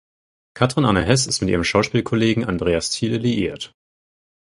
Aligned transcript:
Katrin 0.55 0.85
Anne 0.85 1.05
Heß 1.05 1.27
ist 1.27 1.41
mit 1.41 1.51
ihrem 1.51 1.63
Schauspielkollegen 1.63 2.43
Andreas 2.43 2.89
Thiele 2.89 3.19
liiert. 3.19 3.71